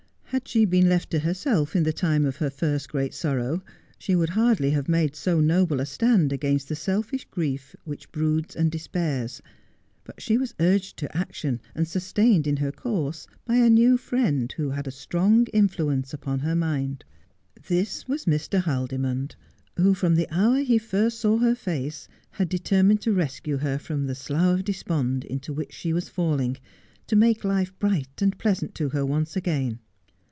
[0.33, 3.61] Had she been left to herself in the time of her first great sorrow
[3.99, 8.55] she would hardly have made so noble a stand against the selfish grief which broods
[8.55, 9.41] and despairs;
[10.05, 14.53] but she was urged to action and sustained in her course by a new friend
[14.53, 17.03] who had a strong influence upon her mind.
[17.67, 18.61] This was Mr.
[18.61, 19.35] Haldimond,
[19.75, 24.07] who, from the hour he first saw her face, had determined to rescue her from
[24.07, 26.55] the slough of despond into which she was falling,
[27.07, 29.79] to make life bright and pleasant to her once again.